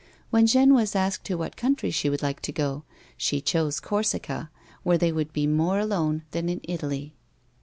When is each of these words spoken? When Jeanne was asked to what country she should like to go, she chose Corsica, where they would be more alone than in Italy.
When 0.31 0.47
Jeanne 0.47 0.73
was 0.73 0.95
asked 0.95 1.25
to 1.25 1.35
what 1.35 1.55
country 1.55 1.91
she 1.91 2.09
should 2.09 2.23
like 2.23 2.39
to 2.41 2.51
go, 2.51 2.85
she 3.17 3.39
chose 3.39 3.79
Corsica, 3.79 4.49
where 4.81 4.97
they 4.97 5.11
would 5.11 5.31
be 5.31 5.45
more 5.45 5.77
alone 5.77 6.23
than 6.31 6.49
in 6.49 6.59
Italy. 6.63 7.13